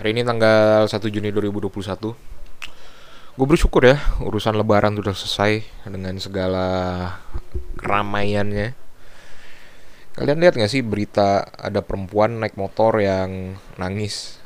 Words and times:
Hari 0.00 0.16
ini 0.16 0.24
tanggal 0.24 0.88
1 0.88 0.96
Juni 1.12 1.28
2021 1.28 1.76
Gue 3.36 3.44
bersyukur 3.44 3.84
ya 3.84 4.00
urusan 4.24 4.56
lebaran 4.56 4.96
sudah 4.96 5.12
selesai 5.12 5.60
dengan 5.84 6.16
segala 6.16 6.66
keramaiannya. 7.76 8.72
Kalian 10.16 10.40
lihat 10.40 10.56
gak 10.56 10.72
sih 10.72 10.80
berita 10.80 11.44
ada 11.52 11.84
perempuan 11.84 12.40
naik 12.40 12.56
motor 12.56 12.96
yang 12.96 13.60
nangis 13.76 14.40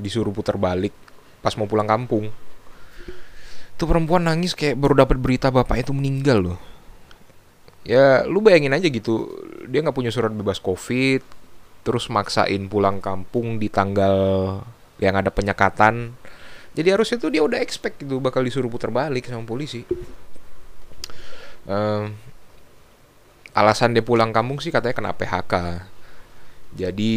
Disuruh 0.00 0.32
putar 0.32 0.56
balik 0.56 0.96
pas 1.44 1.52
mau 1.60 1.68
pulang 1.68 1.84
kampung? 1.84 2.32
Itu 3.76 3.84
perempuan 3.84 4.24
nangis 4.24 4.56
kayak 4.56 4.80
baru 4.80 5.04
dapat 5.04 5.20
berita 5.20 5.52
bapak 5.52 5.84
itu 5.84 5.92
meninggal 5.92 6.48
loh. 6.48 6.58
Ya 7.84 8.24
lu 8.24 8.40
bayangin 8.40 8.72
aja 8.72 8.88
gitu 8.88 9.28
Dia 9.68 9.84
nggak 9.84 10.00
punya 10.00 10.08
surat 10.08 10.32
bebas 10.32 10.64
covid 10.64 11.20
Terus 11.84 12.08
maksain 12.08 12.72
pulang 12.72 13.04
kampung 13.04 13.60
di 13.60 13.68
tanggal 13.68 14.16
yang 14.98 15.14
ada 15.18 15.30
penyekatan. 15.30 16.14
Jadi 16.74 16.88
harusnya 16.90 17.16
tuh 17.22 17.30
dia 17.30 17.42
udah 17.42 17.62
expect 17.62 18.02
gitu 18.02 18.18
bakal 18.18 18.42
disuruh 18.42 18.68
putar 18.68 18.90
balik 18.90 19.30
sama 19.30 19.46
polisi. 19.46 19.86
Um, 21.64 22.12
alasan 23.56 23.94
dia 23.96 24.04
pulang 24.04 24.34
kampung 24.34 24.60
sih 24.60 24.68
katanya 24.68 24.92
kena 24.92 25.12
PHK 25.16 25.54
jadi 26.74 27.12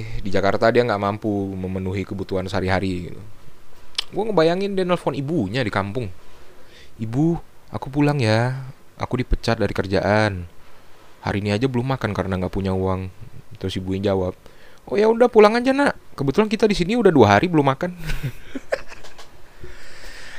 di 0.00 0.30
Jakarta 0.32 0.72
dia 0.72 0.80
nggak 0.88 0.96
mampu 1.00 1.28
memenuhi 1.52 2.08
kebutuhan 2.08 2.48
sehari-hari 2.48 3.12
gitu. 3.12 3.20
gue 4.12 4.24
ngebayangin 4.28 4.76
dia 4.76 4.84
nelfon 4.84 5.16
ibunya 5.16 5.60
di 5.64 5.72
kampung. 5.72 6.08
Ibu 6.96 7.36
aku 7.72 7.86
pulang 7.92 8.20
ya. 8.20 8.68
Aku 8.96 9.20
dipecat 9.20 9.60
dari 9.60 9.72
kerjaan. 9.72 10.48
Hari 11.24 11.44
ini 11.44 11.52
aja 11.52 11.68
belum 11.68 11.96
makan 11.96 12.12
karena 12.16 12.40
nggak 12.40 12.52
punya 12.52 12.72
uang. 12.72 13.08
Terus 13.60 13.76
ibunya 13.76 14.12
jawab 14.12 14.36
oh 14.88 14.96
ya 14.96 15.06
udah 15.10 15.28
pulang 15.30 15.54
aja 15.58 15.70
nak. 15.70 15.94
Kebetulan 16.16 16.48
kita 16.50 16.66
di 16.66 16.76
sini 16.78 16.96
udah 16.96 17.12
dua 17.12 17.38
hari 17.38 17.46
belum 17.50 17.66
makan. 17.66 17.90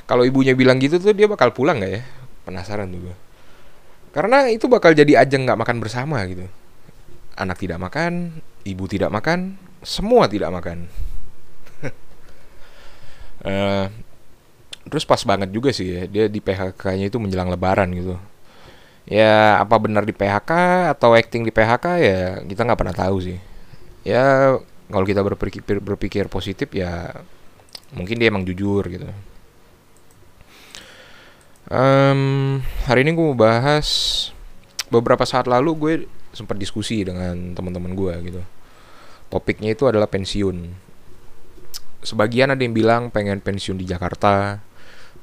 Kalau 0.09 0.27
ibunya 0.27 0.57
bilang 0.57 0.81
gitu 0.83 0.99
tuh 0.99 1.15
dia 1.15 1.29
bakal 1.29 1.55
pulang 1.55 1.79
nggak 1.79 1.91
ya? 1.91 2.01
Penasaran 2.43 2.91
tuh 2.91 2.99
gue 3.07 3.15
karena 4.13 4.45
itu 4.53 4.69
bakal 4.69 4.93
jadi 4.93 5.25
ajang 5.25 5.49
nggak 5.49 5.59
makan 5.59 5.77
bersama 5.81 6.21
gitu. 6.29 6.45
Anak 7.33 7.57
tidak 7.57 7.81
makan 7.81 8.45
ibu 8.61 8.85
tidak 8.85 9.09
makan 9.09 9.57
semua 9.81 10.29
tidak 10.29 10.53
makan. 10.53 10.85
Uh, 13.41 13.89
terus 14.93 15.03
pas 15.03 15.19
banget 15.25 15.49
juga 15.49 15.73
sih 15.73 15.89
ya 15.89 16.01
dia 16.05 16.25
di 16.29 16.37
PHK-nya 16.37 17.09
itu 17.09 17.17
menjelang 17.17 17.49
lebaran 17.49 17.89
gitu. 17.97 18.21
Ya 19.09 19.57
apa 19.57 19.81
benar 19.81 20.05
di 20.05 20.13
PHK 20.13 20.51
atau 20.93 21.17
acting 21.17 21.43
di 21.43 21.51
PHK 21.51 21.85
ya 21.99 22.21
kita 22.45 22.61
nggak 22.63 22.79
pernah 22.79 22.95
tahu 22.95 23.17
sih 23.19 23.35
ya 24.03 24.59
kalau 24.91 25.05
kita 25.07 25.23
berpikir 25.23 25.79
berpikir 25.79 26.27
positif 26.27 26.69
ya 26.75 27.23
mungkin 27.95 28.19
dia 28.19 28.29
emang 28.29 28.43
jujur 28.43 28.83
gitu. 28.91 29.07
Um, 31.73 32.59
hari 32.85 33.07
ini 33.07 33.15
gue 33.15 33.23
mau 33.23 33.39
bahas 33.39 34.29
beberapa 34.91 35.23
saat 35.23 35.47
lalu 35.47 35.71
gue 35.79 35.93
sempat 36.35 36.59
diskusi 36.59 37.01
dengan 37.01 37.55
teman-teman 37.55 37.95
gue 37.95 38.13
gitu. 38.29 38.41
Topiknya 39.31 39.73
itu 39.73 39.87
adalah 39.89 40.05
pensiun. 40.11 40.69
Sebagian 42.03 42.51
ada 42.51 42.61
yang 42.61 42.75
bilang 42.75 43.07
pengen 43.09 43.39
pensiun 43.39 43.79
di 43.79 43.87
Jakarta 43.87 44.59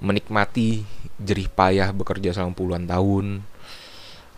menikmati 0.01 0.81
jerih 1.21 1.53
payah 1.53 1.93
bekerja 1.93 2.33
selama 2.33 2.57
puluhan 2.57 2.89
tahun. 2.89 3.45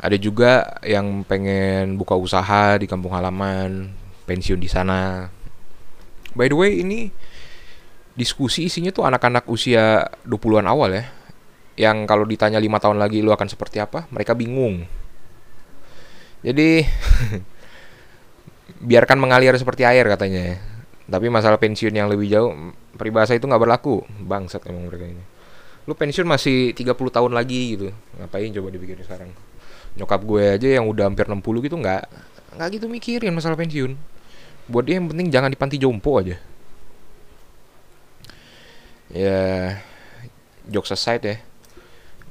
Ada 0.02 0.18
juga 0.18 0.82
yang 0.82 1.22
pengen 1.22 1.94
buka 1.94 2.18
usaha 2.18 2.74
di 2.74 2.90
kampung 2.90 3.14
halaman 3.14 4.01
pensiun 4.24 4.58
di 4.58 4.70
sana. 4.70 5.28
By 6.32 6.48
the 6.48 6.56
way, 6.56 6.80
ini 6.80 7.12
diskusi 8.16 8.68
isinya 8.68 8.92
tuh 8.92 9.04
anak-anak 9.08 9.48
usia 9.48 10.06
20-an 10.24 10.66
awal 10.68 10.90
ya. 10.96 11.04
Yang 11.76 11.96
kalau 12.08 12.24
ditanya 12.28 12.60
lima 12.60 12.76
tahun 12.80 13.00
lagi 13.00 13.24
lu 13.24 13.32
akan 13.32 13.48
seperti 13.48 13.80
apa, 13.80 14.08
mereka 14.12 14.32
bingung. 14.36 14.84
Jadi 16.42 16.82
biarkan 18.88 19.18
mengalir 19.20 19.54
seperti 19.56 19.84
air 19.84 20.04
katanya 20.08 20.40
ya. 20.54 20.56
Tapi 21.12 21.28
masalah 21.28 21.60
pensiun 21.60 21.92
yang 21.92 22.08
lebih 22.08 22.30
jauh, 22.30 22.52
peribahasa 22.96 23.36
itu 23.36 23.44
nggak 23.44 23.62
berlaku. 23.62 24.04
Bangsat 24.24 24.64
emang 24.68 24.88
mereka 24.88 25.04
ini. 25.04 25.24
Lu 25.84 25.98
pensiun 25.98 26.24
masih 26.24 26.72
30 26.72 26.94
tahun 26.94 27.32
lagi 27.34 27.76
gitu. 27.76 27.90
Ngapain 28.16 28.48
coba 28.54 28.68
dipikir 28.70 28.96
sekarang? 29.02 29.34
Nyokap 29.98 30.20
gue 30.24 30.44
aja 30.56 30.68
yang 30.80 30.88
udah 30.88 31.10
hampir 31.10 31.28
60 31.28 31.42
gitu 31.68 31.76
nggak 31.76 32.32
nggak 32.52 32.68
gitu 32.76 32.86
mikirin 32.88 33.32
masalah 33.32 33.56
pensiun 33.56 33.96
buat 34.70 34.84
dia 34.86 34.98
yang 34.98 35.10
penting 35.10 35.28
jangan 35.32 35.50
di 35.50 35.58
panti 35.58 35.76
jompo 35.78 36.18
aja. 36.18 36.36
Ya 39.12 39.78
jokes 40.68 40.94
aside 40.94 41.24
ya. 41.24 41.36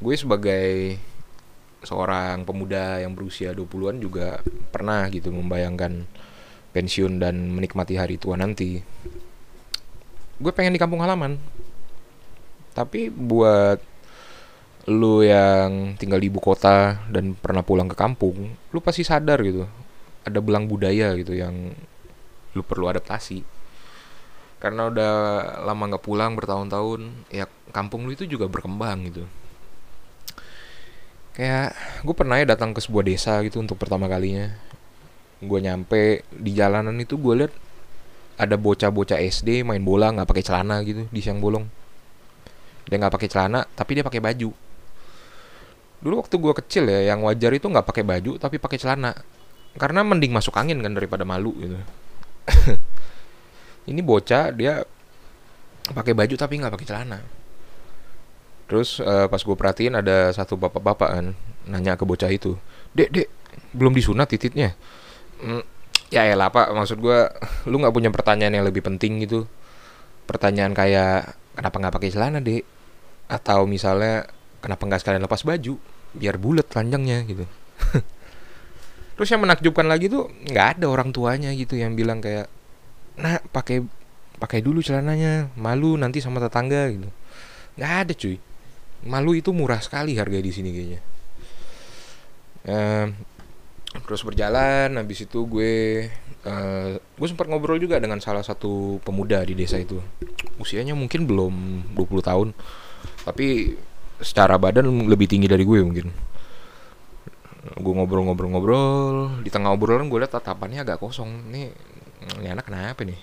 Gue 0.01 0.17
sebagai 0.17 0.97
seorang 1.81 2.45
pemuda 2.45 3.01
yang 3.01 3.13
berusia 3.17 3.53
20-an 3.53 3.97
juga 4.01 4.41
pernah 4.69 5.09
gitu 5.09 5.33
membayangkan 5.33 6.05
pensiun 6.71 7.21
dan 7.21 7.51
menikmati 7.53 7.97
hari 7.97 8.17
tua 8.17 8.39
nanti. 8.39 8.81
Gue 10.41 10.51
pengen 10.55 10.73
di 10.73 10.81
kampung 10.81 11.05
halaman. 11.05 11.37
Tapi 12.71 13.11
buat 13.11 13.77
lu 14.89 15.21
yang 15.21 15.93
tinggal 16.01 16.17
di 16.17 16.31
ibu 16.31 16.41
kota 16.41 16.97
dan 17.13 17.37
pernah 17.37 17.61
pulang 17.61 17.85
ke 17.85 17.93
kampung, 17.93 18.57
lu 18.73 18.79
pasti 18.81 19.05
sadar 19.05 19.37
gitu. 19.45 19.69
Ada 20.25 20.41
belang 20.41 20.65
budaya 20.65 21.13
gitu 21.19 21.37
yang 21.37 21.75
lu 22.55 22.61
perlu 22.63 22.91
adaptasi. 22.91 23.43
Karena 24.61 24.93
udah 24.93 25.13
lama 25.65 25.83
nggak 25.89 26.05
pulang 26.05 26.37
bertahun-tahun 26.37 27.33
ya 27.33 27.49
kampung 27.73 28.05
lu 28.05 28.13
itu 28.13 28.29
juga 28.29 28.45
berkembang 28.45 29.09
gitu. 29.09 29.25
Kayak 31.33 31.73
gue 32.05 32.15
pernah 32.15 32.37
ya 32.37 32.45
datang 32.45 32.75
ke 32.75 32.83
sebuah 32.83 33.07
desa 33.07 33.41
gitu 33.41 33.57
untuk 33.57 33.81
pertama 33.81 34.05
kalinya. 34.05 34.53
Gue 35.41 35.63
nyampe 35.63 36.21
di 36.29 36.53
jalanan 36.53 36.93
itu 37.01 37.17
gue 37.17 37.33
lihat 37.41 37.53
ada 38.37 38.53
bocah-bocah 38.53 39.17
SD 39.17 39.65
main 39.65 39.81
bola 39.81 40.13
nggak 40.13 40.29
pakai 40.29 40.45
celana 40.45 40.85
gitu 40.85 41.09
di 41.09 41.19
siang 41.25 41.41
bolong. 41.41 41.65
Dia 42.85 43.01
nggak 43.01 43.17
pakai 43.17 43.29
celana 43.33 43.65
tapi 43.65 43.97
dia 43.97 44.05
pakai 44.05 44.21
baju. 44.21 44.53
Dulu 46.01 46.13
waktu 46.21 46.35
gue 46.37 46.53
kecil 46.61 46.85
ya 46.85 47.13
yang 47.13 47.25
wajar 47.25 47.49
itu 47.49 47.65
nggak 47.65 47.87
pakai 47.89 48.05
baju 48.05 48.37
tapi 48.37 48.61
pakai 48.61 48.77
celana. 48.77 49.17
Karena 49.73 50.05
mending 50.05 50.35
masuk 50.35 50.53
angin 50.53 50.77
kan 50.85 50.93
daripada 50.93 51.25
malu 51.25 51.57
gitu 51.57 51.81
ini 53.91 54.01
bocah 54.01 54.53
dia 54.53 54.81
pakai 55.91 56.13
baju 56.13 56.35
tapi 56.37 56.61
nggak 56.61 56.73
pakai 56.73 56.87
celana. 56.87 57.19
Terus 58.69 59.03
uh, 59.03 59.27
pas 59.27 59.41
gue 59.41 59.55
perhatiin 59.55 59.99
ada 59.99 60.31
satu 60.31 60.55
bapak-bapak 60.55 61.09
kan 61.11 61.25
nanya 61.67 61.93
ke 61.93 62.07
bocah 62.07 62.31
itu 62.33 62.57
dek 62.97 63.09
dek 63.13 63.27
belum 63.75 63.91
disunat 63.91 64.31
tititnya? 64.31 64.73
Mm, 65.43 65.63
ya 66.09 66.27
elah 66.27 66.49
pak 66.49 66.71
maksud 66.71 66.97
gue 66.97 67.19
lu 67.67 67.77
nggak 67.81 67.93
punya 67.93 68.09
pertanyaan 68.13 68.61
yang 68.61 68.65
lebih 68.65 68.83
penting 68.85 69.21
gitu. 69.23 69.45
Pertanyaan 70.25 70.71
kayak 70.71 71.35
kenapa 71.57 71.75
nggak 71.77 71.93
pakai 71.99 72.09
celana 72.13 72.39
dek? 72.39 72.63
Atau 73.27 73.67
misalnya 73.67 74.27
kenapa 74.63 74.87
nggak 74.87 75.01
sekalian 75.03 75.23
lepas 75.25 75.43
baju 75.43 75.75
biar 76.11 76.35
bulat 76.35 76.67
panjangnya 76.67 77.23
gitu 77.23 77.47
terus 79.21 79.37
yang 79.37 79.45
menakjubkan 79.45 79.85
lagi 79.85 80.09
tuh 80.09 80.33
nggak 80.49 80.81
ada 80.81 80.89
orang 80.89 81.13
tuanya 81.13 81.53
gitu 81.53 81.77
yang 81.77 81.93
bilang 81.93 82.25
kayak 82.25 82.49
nah 83.21 83.37
pakai 83.53 83.85
pakai 84.41 84.65
dulu 84.65 84.81
celananya 84.81 85.53
malu 85.53 85.93
nanti 85.93 86.17
sama 86.17 86.41
tetangga 86.41 86.89
gitu. 86.89 87.05
Nggak 87.77 87.93
ada 88.01 88.13
cuy. 88.17 88.41
Malu 89.05 89.37
itu 89.37 89.53
murah 89.53 89.77
sekali 89.77 90.17
harga 90.17 90.41
di 90.41 90.49
sini 90.49 90.69
kayaknya. 90.73 91.01
Uh, 92.65 93.13
terus 94.09 94.25
berjalan 94.25 94.97
habis 94.97 95.21
itu 95.21 95.45
gue 95.45 96.09
uh, 96.49 96.97
gue 96.97 97.27
sempat 97.29 97.45
ngobrol 97.45 97.77
juga 97.77 98.01
dengan 98.01 98.17
salah 98.17 98.41
satu 98.41 98.97
pemuda 99.05 99.45
di 99.45 99.53
desa 99.53 99.77
itu. 99.77 100.01
Usianya 100.57 100.97
mungkin 100.97 101.29
belum 101.29 101.53
20 101.93 102.25
tahun 102.25 102.47
tapi 103.21 103.77
secara 104.17 104.57
badan 104.57 104.89
lebih 105.05 105.29
tinggi 105.29 105.45
dari 105.45 105.61
gue 105.61 105.77
mungkin 105.85 106.30
gue 107.61 107.93
ngobrol-ngobrol-ngobrol. 107.93 109.41
Di 109.45 109.49
tengah 109.53 109.73
obrolan 109.73 110.09
gue 110.09 110.17
liat 110.17 110.33
tatapannya 110.33 110.81
agak 110.81 110.97
kosong. 110.97 111.29
Nih 111.53 111.69
ini 112.41 112.47
anak 112.49 112.69
kenapa 112.69 113.05
nih? 113.05 113.17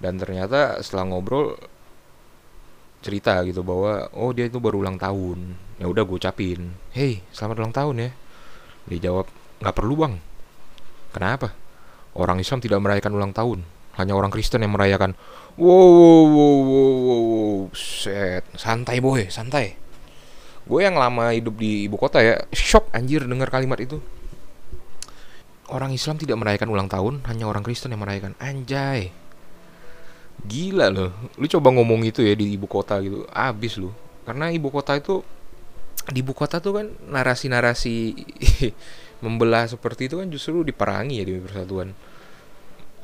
Dan 0.00 0.16
ternyata 0.16 0.80
setelah 0.80 1.12
ngobrol 1.12 1.56
cerita 3.04 3.36
gitu 3.44 3.60
bahwa 3.60 4.08
oh 4.16 4.32
dia 4.32 4.48
itu 4.48 4.56
baru 4.56 4.80
ulang 4.80 4.96
tahun. 4.96 5.56
Ya 5.76 5.86
udah 5.90 6.02
gue 6.08 6.16
ucapin 6.16 6.72
hey 6.96 7.20
selamat 7.36 7.56
ulang 7.60 7.74
tahun 7.76 7.96
ya. 8.00 8.10
Dia 8.88 8.98
jawab 9.12 9.28
nggak 9.60 9.76
perlu 9.76 9.94
bang. 10.00 10.14
Kenapa? 11.12 11.52
Orang 12.16 12.40
Islam 12.40 12.64
tidak 12.64 12.80
merayakan 12.80 13.12
ulang 13.12 13.32
tahun. 13.36 13.60
Hanya 13.94 14.16
orang 14.16 14.32
Kristen 14.32 14.64
yang 14.64 14.74
merayakan. 14.74 15.14
Wow 15.54 15.70
wow 15.70 16.26
wow 16.26 16.58
wow, 16.66 16.94
wow. 16.98 17.58
set 17.76 18.42
santai 18.58 18.98
boy 18.98 19.30
santai 19.30 19.83
gue 20.64 20.80
yang 20.80 20.96
lama 20.96 21.28
hidup 21.36 21.60
di 21.60 21.84
ibu 21.84 22.00
kota 22.00 22.24
ya 22.24 22.40
shock 22.52 22.88
anjir 22.96 23.24
dengar 23.24 23.52
kalimat 23.52 23.76
itu. 23.80 24.00
Orang 25.68 25.92
Islam 25.92 26.20
tidak 26.20 26.36
merayakan 26.40 26.68
ulang 26.72 26.88
tahun 26.88 27.24
hanya 27.28 27.48
orang 27.48 27.64
Kristen 27.64 27.92
yang 27.92 28.04
merayakan. 28.04 28.36
Anjay. 28.40 29.12
Gila 30.44 30.92
loh. 30.92 31.12
Lu 31.40 31.48
coba 31.48 31.72
ngomong 31.72 32.04
itu 32.04 32.20
ya 32.20 32.36
di 32.36 32.56
ibu 32.56 32.68
kota 32.68 33.00
gitu 33.00 33.24
abis 33.32 33.80
lu. 33.80 33.92
Karena 34.24 34.48
ibu 34.52 34.68
kota 34.68 34.96
itu 34.96 35.24
di 36.12 36.20
ibu 36.20 36.36
kota 36.36 36.60
tuh 36.60 36.80
kan 36.80 36.86
narasi-narasi 37.08 38.12
membelah 39.24 39.64
seperti 39.64 40.12
itu 40.12 40.20
kan 40.20 40.28
justru 40.28 40.60
diperangi 40.64 41.20
ya 41.20 41.24
di 41.24 41.40
persatuan. 41.40 41.96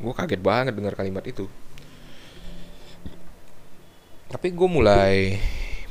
Gue 0.01 0.13
kaget 0.17 0.41
banget 0.41 0.73
dengar 0.77 0.97
kalimat 0.97 1.25
itu. 1.25 1.49
Tapi 4.31 4.49
gue 4.53 4.69
mulai 4.69 5.37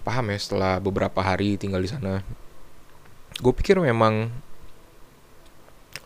paham 0.10 0.34
ya 0.34 0.38
setelah 0.42 0.82
beberapa 0.82 1.22
hari 1.22 1.54
tinggal 1.62 1.86
di 1.86 1.94
sana. 1.94 2.26
Gue 3.38 3.54
pikir 3.54 3.78
memang 3.78 4.34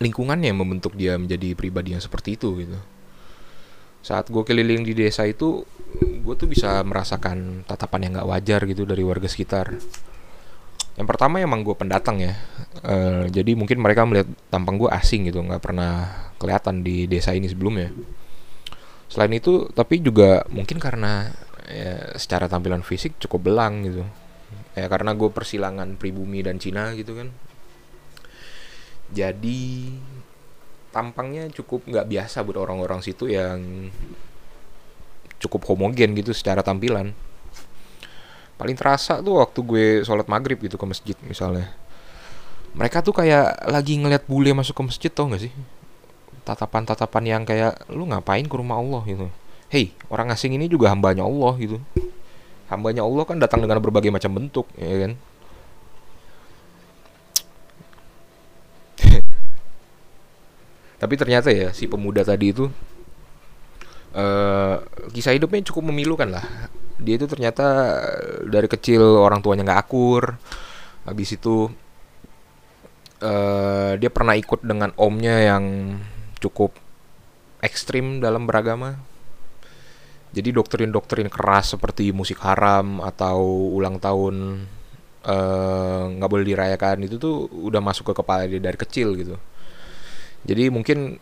lingkungannya 0.04 0.52
yang 0.52 0.60
membentuk 0.60 1.00
dia 1.00 1.16
menjadi 1.16 1.56
pribadi 1.56 1.96
yang 1.96 2.04
seperti 2.04 2.36
itu 2.36 2.52
gitu. 2.60 2.76
Saat 4.04 4.28
gue 4.28 4.44
keliling 4.44 4.84
di 4.84 4.92
desa 4.92 5.24
itu 5.24 5.64
gue 6.04 6.36
tuh 6.36 6.52
bisa 6.52 6.84
merasakan 6.84 7.64
tatapan 7.64 8.12
yang 8.12 8.12
gak 8.20 8.30
wajar 8.36 8.60
gitu 8.68 8.84
dari 8.84 9.08
warga 9.08 9.32
sekitar. 9.32 9.72
Yang 11.00 11.08
pertama 11.08 11.40
emang 11.40 11.64
gue 11.64 11.72
pendatang 11.72 12.20
ya. 12.20 12.36
Uh, 12.84 13.32
jadi 13.32 13.56
mungkin 13.56 13.80
mereka 13.80 14.04
melihat 14.04 14.28
tampang 14.52 14.76
gue 14.76 14.92
asing 14.92 15.32
gitu 15.32 15.40
nggak 15.40 15.64
pernah 15.64 16.12
kelihatan 16.36 16.84
di 16.84 17.08
desa 17.08 17.32
ini 17.32 17.48
sebelumnya. 17.48 17.96
Selain 19.08 19.32
itu 19.32 19.72
tapi 19.72 20.04
juga 20.04 20.44
mungkin 20.52 20.78
karena 20.78 21.32
ya, 21.68 22.16
secara 22.20 22.52
tampilan 22.52 22.84
fisik 22.84 23.16
cukup 23.20 23.52
belang 23.52 23.84
gitu. 23.88 24.04
Ya 24.74 24.90
karena 24.90 25.14
gue 25.14 25.30
persilangan 25.30 25.96
pribumi 25.98 26.42
dan 26.42 26.58
Cina 26.58 26.92
gitu 26.98 27.14
kan. 27.14 27.30
Jadi 29.14 29.94
tampangnya 30.90 31.50
cukup 31.54 31.86
nggak 31.86 32.10
biasa 32.10 32.42
buat 32.46 32.58
orang-orang 32.58 33.02
situ 33.02 33.30
yang 33.30 33.90
cukup 35.38 35.66
homogen 35.70 36.18
gitu 36.18 36.34
secara 36.34 36.66
tampilan. 36.66 37.14
Paling 38.58 38.78
terasa 38.78 39.20
tuh 39.22 39.42
waktu 39.42 39.60
gue 39.66 39.86
sholat 40.06 40.26
maghrib 40.30 40.58
gitu 40.62 40.78
ke 40.78 40.86
masjid 40.86 41.18
misalnya. 41.26 41.70
Mereka 42.74 43.06
tuh 43.06 43.14
kayak 43.14 43.70
lagi 43.70 44.02
ngeliat 44.02 44.26
bule 44.26 44.50
masuk 44.58 44.74
ke 44.74 44.84
masjid 44.90 45.12
tau 45.14 45.30
gak 45.30 45.46
sih? 45.46 45.54
Tatapan-tatapan 46.42 47.24
yang 47.30 47.44
kayak 47.46 47.86
lu 47.94 48.10
ngapain 48.10 48.46
ke 48.50 48.56
rumah 48.58 48.82
Allah? 48.82 49.06
gitu 49.06 49.30
hei 49.74 49.90
orang 50.14 50.30
asing 50.30 50.54
ini 50.54 50.70
juga 50.70 50.94
hambanya 50.94 51.26
Allah 51.26 51.58
gitu. 51.58 51.82
Hambanya 52.70 53.02
Allah 53.02 53.26
kan 53.26 53.42
datang 53.42 53.66
dengan 53.66 53.82
berbagai 53.82 54.14
macam 54.14 54.38
bentuk 54.38 54.70
ya 54.78 55.10
kan? 55.10 55.18
Tapi 61.02 61.14
ternyata 61.18 61.50
ya 61.50 61.74
si 61.74 61.90
pemuda 61.90 62.22
tadi 62.22 62.54
itu 62.54 62.70
uh, 64.14 64.78
kisah 65.10 65.34
hidupnya 65.34 65.66
cukup 65.66 65.90
memilukan 65.90 66.30
lah. 66.30 66.46
Dia 67.02 67.18
itu 67.18 67.26
ternyata 67.26 67.98
dari 68.46 68.70
kecil 68.70 69.02
orang 69.02 69.42
tuanya 69.42 69.66
nggak 69.66 69.90
akur. 69.90 70.38
Habis 71.10 71.34
itu 71.34 71.74
uh, 73.26 73.98
dia 73.98 74.14
pernah 74.14 74.38
ikut 74.38 74.62
dengan 74.62 74.94
omnya 75.02 75.42
yang 75.42 75.98
cukup 76.38 76.78
ekstrim 77.66 78.22
dalam 78.22 78.46
beragama 78.46 79.02
jadi 80.34 80.50
doktrin-doktrin 80.50 81.30
keras 81.30 81.78
seperti 81.78 82.10
musik 82.10 82.42
haram 82.42 82.98
atau 83.06 83.70
ulang 83.78 84.02
tahun 84.02 84.66
eh, 85.22 86.04
nggak 86.18 86.30
uh, 86.30 86.34
boleh 86.34 86.46
dirayakan 86.50 87.06
itu 87.06 87.22
tuh 87.22 87.46
udah 87.54 87.80
masuk 87.80 88.12
ke 88.12 88.14
kepala 88.18 88.50
dia 88.50 88.58
dari 88.58 88.74
kecil 88.74 89.14
gitu. 89.14 89.38
Jadi 90.44 90.74
mungkin 90.74 91.22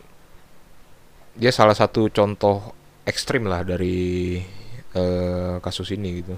dia 1.36 1.52
salah 1.52 1.76
satu 1.76 2.08
contoh 2.08 2.72
ekstrim 3.04 3.44
lah 3.46 3.62
dari 3.62 4.40
uh, 4.96 5.60
kasus 5.60 5.92
ini 5.92 6.08
gitu. 6.24 6.34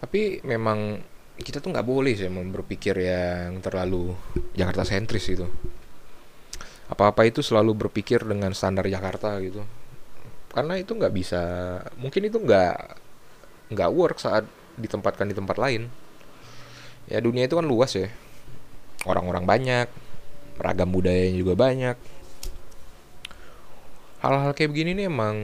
Tapi 0.00 0.40
memang 0.46 1.02
kita 1.34 1.58
tuh 1.58 1.74
nggak 1.74 1.86
boleh 1.86 2.14
sih 2.14 2.30
berpikir 2.30 2.94
yang 2.94 3.58
terlalu 3.58 4.14
Jakarta 4.54 4.86
sentris 4.86 5.26
gitu. 5.26 5.50
Apa-apa 6.86 7.26
itu 7.26 7.42
selalu 7.42 7.86
berpikir 7.86 8.22
dengan 8.22 8.54
standar 8.54 8.86
Jakarta 8.86 9.34
gitu 9.42 9.79
karena 10.50 10.74
itu 10.78 10.92
nggak 10.98 11.14
bisa 11.14 11.42
mungkin 11.98 12.26
itu 12.26 12.38
nggak 12.42 12.76
nggak 13.70 13.90
work 13.94 14.18
saat 14.18 14.44
ditempatkan 14.74 15.30
di 15.30 15.34
tempat 15.34 15.56
lain. 15.56 15.86
Ya 17.06 17.22
dunia 17.22 17.46
itu 17.46 17.54
kan 17.58 17.66
luas 17.66 17.94
ya. 17.94 18.10
Orang-orang 19.06 19.46
banyak 19.46 19.88
ragam 20.60 20.90
budayanya 20.92 21.38
juga 21.40 21.54
banyak. 21.56 21.96
Hal-hal 24.20 24.52
kayak 24.52 24.70
begini 24.76 24.92
nih 25.00 25.06
emang 25.08 25.36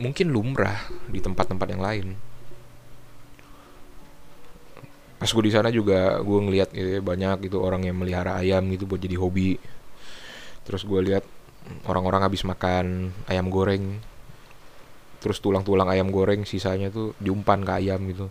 mungkin 0.00 0.26
lumrah 0.32 0.88
di 1.10 1.20
tempat-tempat 1.20 1.68
yang 1.68 1.82
lain. 1.84 2.06
Pas 5.20 5.30
gue 5.30 5.44
di 5.44 5.52
sana 5.52 5.68
juga 5.70 6.18
gue 6.18 6.38
ngeliat 6.42 6.72
gitu 6.72 6.98
ya, 6.98 7.00
banyak 7.04 7.46
gitu 7.46 7.62
orang 7.62 7.86
yang 7.86 7.94
melihara 7.94 8.40
ayam 8.40 8.66
gitu 8.72 8.88
buat 8.88 8.98
jadi 8.98 9.20
hobi. 9.20 9.60
Terus 10.64 10.82
gue 10.82 11.00
lihat 11.12 11.22
orang-orang 11.86 12.22
habis 12.26 12.42
makan 12.46 13.10
ayam 13.26 13.48
goreng. 13.48 14.00
Terus 15.22 15.38
tulang-tulang 15.38 15.86
ayam 15.86 16.10
goreng 16.10 16.42
sisanya 16.42 16.90
tuh 16.90 17.14
diumpan 17.22 17.62
ke 17.62 17.72
ayam 17.78 18.02
gitu. 18.10 18.26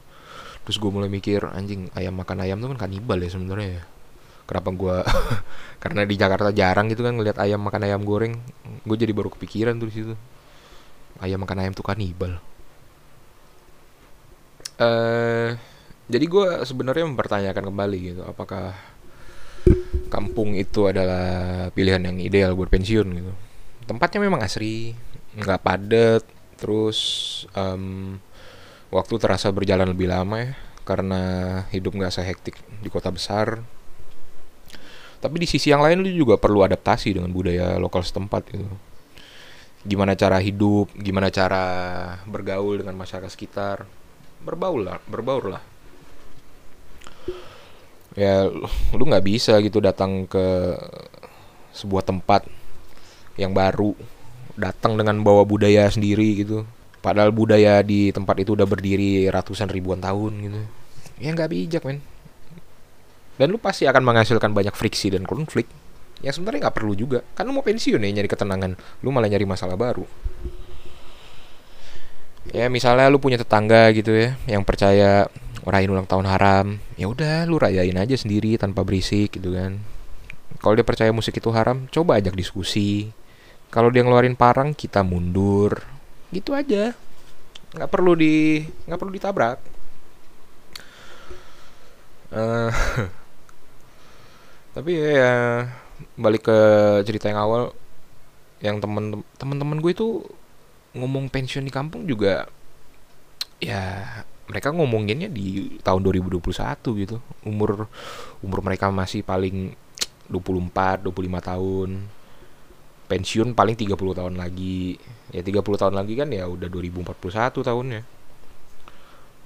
Terus 0.68 0.78
gue 0.78 0.92
mulai 0.94 1.10
mikir 1.10 1.42
anjing 1.48 1.89
ayam 1.98 2.13
makan 2.16 2.44
ayam 2.44 2.62
tuh 2.62 2.69
kan 2.75 2.88
kanibal 2.88 3.18
ya 3.18 3.30
sebenarnya 3.31 3.69
ya. 3.81 3.83
Kenapa 4.45 4.69
gue 4.75 4.95
karena 5.83 6.01
di 6.04 6.16
Jakarta 6.19 6.50
jarang 6.51 6.92
gitu 6.92 7.01
kan 7.01 7.16
ngeliat 7.16 7.39
ayam 7.39 7.63
makan 7.63 7.88
ayam 7.88 8.01
goreng 8.04 8.36
gue 8.83 8.98
jadi 9.00 9.13
baru 9.16 9.31
kepikiran 9.31 9.80
tuh 9.80 9.88
di 9.88 9.95
situ. 9.95 10.13
Ayam 11.24 11.42
makan 11.42 11.57
ayam 11.63 11.74
tuh 11.74 11.86
kanibal. 11.88 12.38
Eh 14.78 14.86
uh, 14.86 15.50
jadi 16.12 16.25
gue 16.28 16.48
sebenarnya 16.68 17.07
mempertanyakan 17.07 17.72
kembali 17.72 17.98
gitu 18.04 18.22
apakah 18.28 18.75
kampung 20.12 20.60
itu 20.60 20.92
adalah 20.92 21.72
pilihan 21.72 22.04
yang 22.04 22.19
ideal 22.19 22.52
buat 22.54 22.68
pensiun 22.68 23.08
gitu. 23.16 23.34
Tempatnya 23.88 24.19
memang 24.28 24.44
asri 24.44 24.92
nggak 25.40 25.63
padat 25.63 26.24
terus 26.60 27.00
um, 27.56 28.19
waktu 28.92 29.16
terasa 29.16 29.48
berjalan 29.50 29.96
lebih 29.96 30.12
lama 30.12 30.44
ya 30.44 30.52
karena 30.84 31.22
hidup 31.72 31.96
nggak 31.96 32.12
sehektik 32.12 32.60
di 32.84 32.92
kota 32.92 33.08
besar. 33.08 33.63
Tapi 35.22 35.36
di 35.40 35.48
sisi 35.48 35.72
yang 35.72 35.80
lain 35.80 36.04
lu 36.04 36.12
juga 36.12 36.36
perlu 36.36 36.68
adaptasi 36.68 37.16
dengan 37.16 37.31
budaya 37.31 37.80
lokal 37.80 38.04
setempat 38.04 38.44
gitu. 38.52 38.68
Gimana 39.88 40.14
cara 40.19 40.38
hidup 40.44 40.92
gimana 41.00 41.31
cara 41.31 41.64
bergaul 42.28 42.83
dengan 42.83 43.00
masyarakat 43.00 43.31
sekitar. 43.31 43.88
Berbaur 44.44 44.81
lah 44.81 44.97
berbaur 45.07 45.54
lah 45.54 45.70
ya 48.15 48.47
lu 48.91 49.03
nggak 49.07 49.23
bisa 49.23 49.56
gitu 49.63 49.80
datang 49.80 50.27
ke 50.27 50.75
sebuah 51.71 52.03
tempat 52.03 52.44
yang 53.39 53.56
baru 53.56 53.95
datang 54.59 54.99
dengan 54.99 55.19
bawa 55.23 55.47
budaya 55.47 55.87
sendiri 55.87 56.44
gitu. 56.44 56.68
Padahal 57.01 57.33
budaya 57.33 57.81
di 57.81 58.13
tempat 58.13 58.37
itu 58.45 58.53
udah 58.53 58.68
berdiri 58.69 59.25
ratusan 59.31 59.71
ribuan 59.73 59.97
tahun 59.97 60.31
gitu. 60.37 60.59
Ya 61.18 61.33
nggak 61.33 61.49
bijak 61.49 61.83
men. 61.87 62.03
Dan 63.39 63.49
lu 63.49 63.57
pasti 63.57 63.89
akan 63.89 64.06
menghasilkan 64.06 64.53
banyak 64.53 64.75
friksi 64.75 65.09
dan 65.09 65.25
konflik 65.25 65.65
yang 66.21 66.30
sebenarnya 66.30 66.69
nggak 66.69 66.77
perlu 66.77 66.94
juga. 66.94 67.25
Kan 67.33 67.49
lu 67.49 67.57
mau 67.57 67.65
pensiun 67.65 67.97
ya 67.97 68.09
nyari 68.13 68.30
ketenangan. 68.30 68.77
Lu 69.01 69.09
malah 69.09 69.31
nyari 69.31 69.49
masalah 69.49 69.73
baru. 69.73 70.06
Ya 72.53 72.69
misalnya 72.69 73.09
lu 73.09 73.18
punya 73.18 73.41
tetangga 73.41 73.89
gitu 73.94 74.13
ya 74.13 74.37
yang 74.45 74.61
percaya 74.61 75.30
rayain 75.65 75.94
ulang 75.94 76.09
tahun 76.09 76.25
haram 76.25 76.81
ya 76.97 77.06
udah 77.06 77.45
lu 77.45 77.61
rayain 77.61 77.94
aja 77.94 78.18
sendiri 78.18 78.57
tanpa 78.57 78.81
berisik 78.81 79.37
gitu 79.37 79.53
kan. 79.53 79.77
Kalau 80.61 80.77
dia 80.77 80.85
percaya 80.85 81.09
musik 81.13 81.37
itu 81.37 81.49
haram 81.53 81.85
coba 81.89 82.21
ajak 82.21 82.37
diskusi. 82.37 83.09
Kalau 83.71 83.89
dia 83.89 84.03
ngeluarin 84.03 84.35
parang 84.35 84.75
kita 84.75 85.01
mundur. 85.01 85.81
Gitu 86.30 86.51
aja. 86.51 86.94
Nggak 87.71 87.89
perlu 87.89 88.13
di 88.18 88.65
nggak 88.85 88.99
perlu 88.99 89.13
ditabrak. 89.13 89.57
Uh, 92.31 92.71
tapi 94.75 94.95
ya, 94.95 95.09
ya 95.11 95.33
balik 96.15 96.47
ke 96.47 96.59
cerita 97.03 97.27
yang 97.27 97.44
awal 97.44 97.75
yang 98.63 98.80
temen 98.80 99.19
temen-temen 99.35 99.83
gue 99.83 99.91
itu 99.91 100.07
ngomong 100.95 101.27
pensiun 101.27 101.68
di 101.68 101.73
kampung 101.73 102.07
juga 102.07 102.47
ya 103.59 104.23
mereka 104.52 104.76
ngomonginnya 104.76 105.31
di 105.31 105.80
tahun 105.80 106.04
2021 106.04 106.44
gitu. 107.00 107.24
Umur 107.48 107.88
umur 108.44 108.60
mereka 108.60 108.92
masih 108.92 109.24
paling 109.24 109.72
24 110.28 111.08
25 111.08 111.40
tahun. 111.40 111.90
Pensiun 113.08 113.56
paling 113.56 113.80
30 113.80 113.96
tahun 113.96 114.36
lagi. 114.36 115.00
Ya 115.31 115.40
30 115.40 115.64
tahun 115.64 115.96
lagi 115.96 116.20
kan 116.20 116.28
ya 116.36 116.52
udah 116.52 116.68
2041 116.68 117.64
tahunnya. 117.64 118.04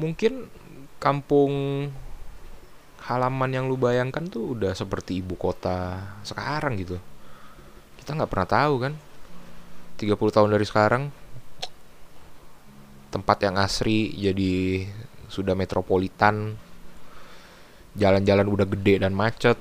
Mungkin 0.02 0.50
kampung 0.98 1.54
halaman 3.06 3.54
yang 3.54 3.70
lu 3.70 3.78
bayangkan 3.78 4.26
tuh 4.26 4.58
udah 4.58 4.74
seperti 4.74 5.22
ibu 5.22 5.38
kota 5.38 6.02
sekarang 6.26 6.82
gitu. 6.82 6.98
Kita 8.02 8.18
nggak 8.18 8.32
pernah 8.34 8.50
tahu 8.50 8.76
kan. 8.82 8.94
30 10.02 10.18
tahun 10.18 10.50
dari 10.50 10.66
sekarang 10.66 11.25
tempat 13.16 13.48
yang 13.48 13.56
asri 13.56 14.12
jadi 14.12 14.84
sudah 15.32 15.56
metropolitan. 15.56 16.60
Jalan-jalan 17.96 18.44
udah 18.44 18.68
gede 18.68 19.08
dan 19.08 19.16
macet. 19.16 19.56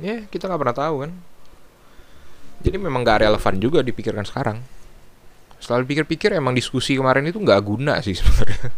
Ya 0.00 0.24
kita 0.24 0.48
nggak 0.48 0.60
pernah 0.64 0.76
tahu 0.80 0.96
kan? 1.04 1.12
Jadi 2.64 2.76
memang 2.80 3.04
nggak 3.04 3.28
relevan 3.28 3.54
juga 3.60 3.84
dipikirkan 3.84 4.24
sekarang. 4.24 4.64
Selalu 5.60 5.92
pikir-pikir 5.92 6.32
emang 6.32 6.56
diskusi 6.56 6.96
kemarin 6.96 7.28
itu 7.28 7.36
nggak 7.36 7.60
guna 7.60 8.00
sih 8.00 8.16
sebenarnya. 8.16 8.72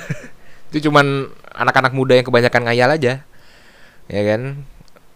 Itu 0.72 0.88
cuman 0.88 1.28
anak-anak 1.52 1.92
muda 1.92 2.16
yang 2.16 2.24
kebanyakan 2.24 2.62
ngayal 2.64 2.88
aja. 2.96 3.20
Ya 4.08 4.22
kan 4.24 4.64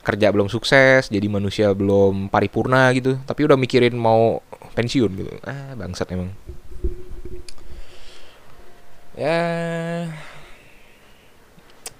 kerja 0.09 0.33
belum 0.33 0.49
sukses 0.49 1.13
jadi 1.13 1.29
manusia 1.29 1.77
belum 1.77 2.33
paripurna 2.33 2.89
gitu 2.97 3.21
tapi 3.29 3.45
udah 3.45 3.61
mikirin 3.61 3.93
mau 3.93 4.41
pensiun 4.73 5.11
gitu. 5.13 5.31
Ah 5.45 5.77
bangsat 5.77 6.09
emang. 6.17 6.33
Ya 9.13 9.37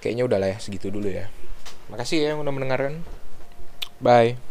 kayaknya 0.01 0.25
udah 0.25 0.39
lah 0.41 0.49
ya 0.55 0.57
segitu 0.57 0.89
dulu 0.89 1.13
ya. 1.13 1.29
Makasih 1.93 2.25
ya 2.25 2.27
yang 2.33 2.41
udah 2.41 2.53
mendengarkan. 2.57 3.05
Bye 4.01 4.48